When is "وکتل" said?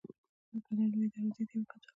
1.63-1.89